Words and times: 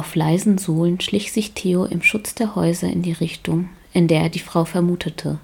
Auf 0.00 0.14
leisen 0.14 0.56
Sohlen 0.56 0.98
schlich 0.98 1.30
sich 1.30 1.52
Theo 1.52 1.84
im 1.84 2.00
Schutz 2.00 2.34
der 2.34 2.54
Häuser 2.54 2.88
in 2.88 3.02
die 3.02 3.12
Richtung, 3.12 3.68
in 3.92 4.08
der 4.08 4.22
er 4.22 4.28
die 4.30 4.38
Frau 4.38 4.64
vermutete. 4.64 5.38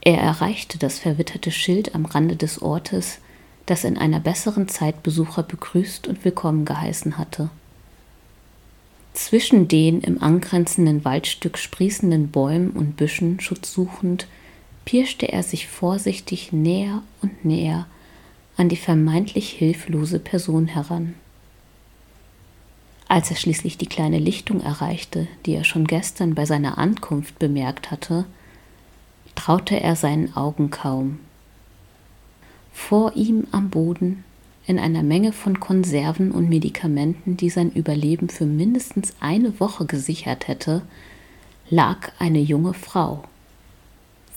Er 0.00 0.16
erreichte 0.16 0.78
das 0.78 0.98
verwitterte 0.98 1.50
Schild 1.50 1.94
am 1.94 2.06
Rande 2.06 2.36
des 2.36 2.62
Ortes, 2.62 3.18
das 3.66 3.84
in 3.84 3.98
einer 3.98 4.18
besseren 4.18 4.66
Zeit 4.68 5.02
Besucher 5.02 5.42
begrüßt 5.42 6.08
und 6.08 6.24
willkommen 6.24 6.64
geheißen 6.64 7.18
hatte. 7.18 7.50
Zwischen 9.12 9.68
den 9.68 10.00
im 10.00 10.22
angrenzenden 10.22 11.04
Waldstück 11.04 11.58
sprießenden 11.58 12.28
Bäumen 12.30 12.70
und 12.70 12.96
Büschen 12.96 13.40
Schutz 13.40 13.74
suchend, 13.74 14.26
pirschte 14.86 15.30
er 15.30 15.42
sich 15.42 15.66
vorsichtig 15.66 16.50
näher 16.50 17.02
und 17.20 17.44
näher 17.44 17.88
an 18.56 18.70
die 18.70 18.76
vermeintlich 18.76 19.50
hilflose 19.50 20.18
Person 20.18 20.66
heran. 20.66 21.14
Als 23.16 23.30
er 23.30 23.36
schließlich 23.36 23.78
die 23.78 23.86
kleine 23.86 24.18
Lichtung 24.18 24.60
erreichte, 24.60 25.26
die 25.46 25.54
er 25.54 25.64
schon 25.64 25.86
gestern 25.86 26.34
bei 26.34 26.44
seiner 26.44 26.76
Ankunft 26.76 27.38
bemerkt 27.38 27.90
hatte, 27.90 28.26
traute 29.34 29.80
er 29.80 29.96
seinen 29.96 30.36
Augen 30.36 30.68
kaum. 30.68 31.18
Vor 32.74 33.16
ihm 33.16 33.46
am 33.52 33.70
Boden, 33.70 34.22
in 34.66 34.78
einer 34.78 35.02
Menge 35.02 35.32
von 35.32 35.60
Konserven 35.60 36.30
und 36.30 36.50
Medikamenten, 36.50 37.38
die 37.38 37.48
sein 37.48 37.72
Überleben 37.72 38.28
für 38.28 38.44
mindestens 38.44 39.14
eine 39.18 39.58
Woche 39.60 39.86
gesichert 39.86 40.46
hätte, 40.46 40.82
lag 41.70 42.12
eine 42.18 42.40
junge 42.40 42.74
Frau, 42.74 43.24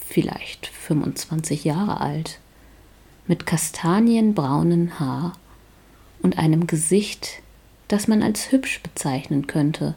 vielleicht 0.08 0.68
25 0.68 1.66
Jahre 1.66 2.00
alt, 2.00 2.40
mit 3.28 3.46
kastanienbraunen 3.46 5.02
Haar 5.02 5.34
und 6.22 6.38
einem 6.38 6.66
Gesicht, 6.66 7.42
das 7.90 8.08
man 8.08 8.24
als 8.24 8.52
hübsch 8.52 8.82
bezeichnen 8.82 9.48
könnte, 9.48 9.96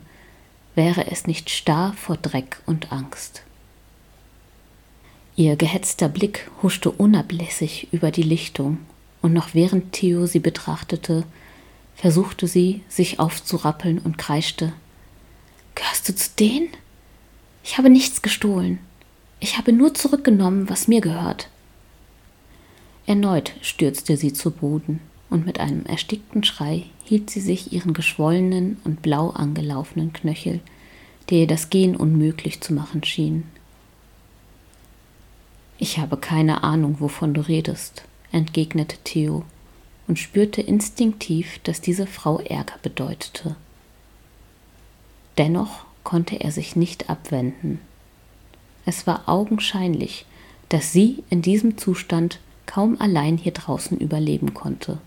wäre 0.74 1.10
es 1.10 1.26
nicht 1.28 1.50
starr 1.50 1.92
vor 1.92 2.16
Dreck 2.16 2.60
und 2.66 2.90
Angst. 2.90 3.42
Ihr 5.36 5.56
gehetzter 5.56 6.08
Blick 6.08 6.50
huschte 6.62 6.90
unablässig 6.90 7.88
über 7.92 8.10
die 8.10 8.22
Lichtung, 8.24 8.78
und 9.20 9.32
noch 9.32 9.54
während 9.54 9.92
Theo 9.92 10.26
sie 10.26 10.40
betrachtete, 10.40 11.24
versuchte 11.94 12.48
sie, 12.48 12.82
sich 12.88 13.20
aufzurappeln 13.20 14.00
und 14.00 14.18
kreischte 14.18 14.72
Gehörst 15.74 16.08
du 16.08 16.14
zu 16.14 16.30
denen? 16.38 16.68
Ich 17.64 17.78
habe 17.78 17.88
nichts 17.88 18.22
gestohlen. 18.22 18.78
Ich 19.40 19.58
habe 19.58 19.72
nur 19.72 19.94
zurückgenommen, 19.94 20.68
was 20.68 20.88
mir 20.88 21.00
gehört. 21.00 21.48
Erneut 23.06 23.52
stürzte 23.62 24.16
sie 24.16 24.32
zu 24.32 24.50
Boden, 24.50 25.00
und 25.32 25.46
mit 25.46 25.58
einem 25.58 25.86
erstickten 25.86 26.44
Schrei 26.44 26.84
hielt 27.04 27.30
sie 27.30 27.40
sich 27.40 27.72
ihren 27.72 27.94
geschwollenen 27.94 28.76
und 28.84 29.02
blau 29.02 29.30
angelaufenen 29.30 30.12
Knöchel, 30.12 30.60
der 31.30 31.38
ihr 31.38 31.46
das 31.46 31.70
Gehen 31.70 31.96
unmöglich 31.96 32.60
zu 32.60 32.74
machen 32.74 33.02
schien. 33.02 33.44
Ich 35.78 35.98
habe 35.98 36.16
keine 36.18 36.62
Ahnung, 36.62 36.96
wovon 37.00 37.34
du 37.34 37.40
redest, 37.40 38.04
entgegnete 38.30 38.98
Theo 39.04 39.44
und 40.06 40.18
spürte 40.18 40.60
instinktiv, 40.60 41.58
dass 41.64 41.80
diese 41.80 42.06
Frau 42.06 42.38
Ärger 42.38 42.76
bedeutete. 42.82 43.56
Dennoch 45.38 45.86
konnte 46.04 46.36
er 46.36 46.52
sich 46.52 46.76
nicht 46.76 47.08
abwenden. 47.08 47.80
Es 48.84 49.06
war 49.06 49.28
augenscheinlich, 49.28 50.26
dass 50.68 50.92
sie 50.92 51.24
in 51.30 51.40
diesem 51.40 51.78
Zustand 51.78 52.38
kaum 52.66 53.00
allein 53.00 53.38
hier 53.38 53.52
draußen 53.52 53.98
überleben 53.98 54.52
konnte. 54.54 54.98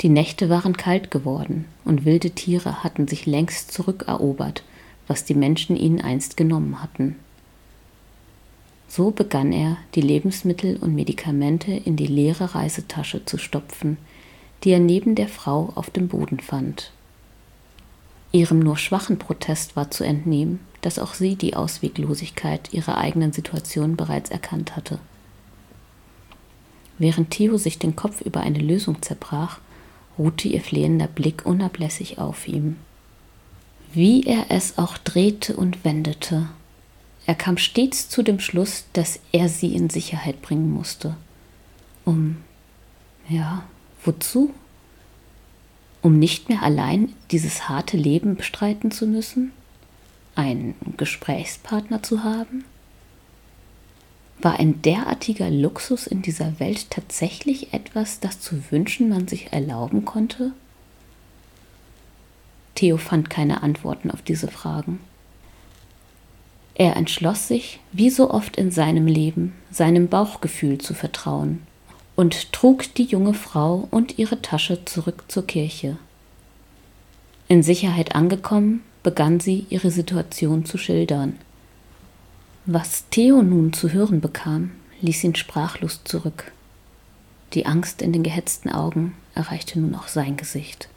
Die 0.00 0.08
Nächte 0.08 0.50
waren 0.50 0.76
kalt 0.76 1.10
geworden 1.10 1.66
und 1.84 2.04
wilde 2.04 2.30
Tiere 2.30 2.82
hatten 2.82 3.08
sich 3.08 3.26
längst 3.26 3.72
zurückerobert, 3.72 4.62
was 5.06 5.24
die 5.24 5.34
Menschen 5.34 5.76
ihnen 5.76 6.00
einst 6.00 6.36
genommen 6.36 6.82
hatten. 6.82 7.16
So 8.88 9.10
begann 9.10 9.52
er, 9.52 9.76
die 9.94 10.00
Lebensmittel 10.00 10.76
und 10.76 10.94
Medikamente 10.94 11.72
in 11.72 11.96
die 11.96 12.06
leere 12.06 12.54
Reisetasche 12.54 13.24
zu 13.24 13.38
stopfen, 13.38 13.96
die 14.62 14.70
er 14.70 14.78
neben 14.78 15.14
der 15.14 15.28
Frau 15.28 15.72
auf 15.74 15.90
dem 15.90 16.08
Boden 16.08 16.40
fand. 16.40 16.92
Ihrem 18.32 18.58
nur 18.58 18.76
schwachen 18.76 19.18
Protest 19.18 19.76
war 19.76 19.90
zu 19.90 20.04
entnehmen, 20.04 20.60
dass 20.80 20.98
auch 20.98 21.14
sie 21.14 21.36
die 21.36 21.54
Ausweglosigkeit 21.54 22.72
ihrer 22.72 22.98
eigenen 22.98 23.32
Situation 23.32 23.96
bereits 23.96 24.30
erkannt 24.30 24.76
hatte. 24.76 24.98
Während 26.98 27.30
Theo 27.30 27.56
sich 27.56 27.78
den 27.78 27.96
Kopf 27.96 28.20
über 28.20 28.40
eine 28.40 28.58
Lösung 28.58 29.02
zerbrach, 29.02 29.60
ruhte 30.18 30.48
ihr 30.48 30.60
flehender 30.60 31.06
Blick 31.06 31.44
unablässig 31.46 32.18
auf 32.18 32.46
ihm. 32.48 32.76
Wie 33.92 34.24
er 34.24 34.46
es 34.48 34.78
auch 34.78 34.98
drehte 34.98 35.56
und 35.56 35.84
wendete, 35.84 36.48
er 37.26 37.34
kam 37.34 37.56
stets 37.56 38.08
zu 38.08 38.22
dem 38.22 38.38
Schluss, 38.40 38.84
dass 38.92 39.20
er 39.32 39.48
sie 39.48 39.74
in 39.74 39.88
Sicherheit 39.88 40.42
bringen 40.42 40.70
musste. 40.70 41.16
Um, 42.04 42.36
ja, 43.28 43.64
wozu? 44.04 44.52
Um 46.02 46.18
nicht 46.18 46.50
mehr 46.50 46.62
allein 46.62 47.14
dieses 47.30 47.68
harte 47.68 47.96
Leben 47.96 48.36
bestreiten 48.36 48.90
zu 48.90 49.06
müssen? 49.06 49.52
Einen 50.34 50.74
Gesprächspartner 50.98 52.02
zu 52.02 52.24
haben? 52.24 52.64
War 54.44 54.60
ein 54.60 54.82
derartiger 54.82 55.48
Luxus 55.48 56.06
in 56.06 56.20
dieser 56.20 56.60
Welt 56.60 56.90
tatsächlich 56.90 57.72
etwas, 57.72 58.20
das 58.20 58.40
zu 58.40 58.70
wünschen 58.70 59.08
man 59.08 59.26
sich 59.26 59.54
erlauben 59.54 60.04
konnte? 60.04 60.52
Theo 62.74 62.98
fand 62.98 63.30
keine 63.30 63.62
Antworten 63.62 64.10
auf 64.10 64.20
diese 64.20 64.48
Fragen. 64.48 65.00
Er 66.74 66.96
entschloss 66.96 67.48
sich, 67.48 67.80
wie 67.92 68.10
so 68.10 68.30
oft 68.30 68.58
in 68.58 68.70
seinem 68.70 69.06
Leben, 69.06 69.54
seinem 69.70 70.08
Bauchgefühl 70.08 70.76
zu 70.76 70.92
vertrauen 70.92 71.62
und 72.14 72.52
trug 72.52 72.94
die 72.96 73.04
junge 73.04 73.32
Frau 73.32 73.88
und 73.90 74.18
ihre 74.18 74.42
Tasche 74.42 74.84
zurück 74.84 75.24
zur 75.28 75.46
Kirche. 75.46 75.96
In 77.48 77.62
Sicherheit 77.62 78.14
angekommen, 78.14 78.82
begann 79.02 79.40
sie 79.40 79.64
ihre 79.70 79.90
Situation 79.90 80.66
zu 80.66 80.76
schildern. 80.76 81.38
Was 82.66 83.04
Theo 83.10 83.42
nun 83.42 83.74
zu 83.74 83.92
hören 83.92 84.22
bekam, 84.22 84.70
ließ 85.02 85.22
ihn 85.24 85.34
sprachlos 85.34 86.00
zurück. 86.04 86.50
Die 87.52 87.66
Angst 87.66 88.00
in 88.00 88.10
den 88.10 88.22
gehetzten 88.22 88.70
Augen 88.70 89.14
erreichte 89.34 89.78
nun 89.78 89.94
auch 89.94 90.08
sein 90.08 90.38
Gesicht. 90.38 90.88